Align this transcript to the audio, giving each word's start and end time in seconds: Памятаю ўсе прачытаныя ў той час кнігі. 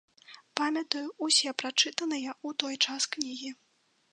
Памятаю 0.61 1.11
ўсе 1.27 1.53
прачытаныя 1.63 2.29
ў 2.33 2.49
той 2.65 2.75
час 2.87 3.01
кнігі. 3.17 3.53